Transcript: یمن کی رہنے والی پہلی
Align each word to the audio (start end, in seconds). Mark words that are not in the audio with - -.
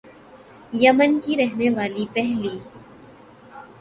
یمن 0.73 1.19
کی 1.19 1.37
رہنے 1.37 1.69
والی 1.69 2.05
پہلی 2.13 2.57